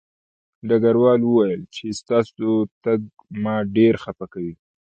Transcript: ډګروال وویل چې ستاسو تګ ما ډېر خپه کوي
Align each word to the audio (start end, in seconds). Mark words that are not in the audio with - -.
ډګروال 0.67 1.21
وویل 1.25 1.61
چې 1.75 1.85
ستاسو 1.99 2.49
تګ 2.83 2.99
ما 3.43 3.55
ډېر 3.75 3.93
خپه 4.03 4.25
کوي 4.33 4.53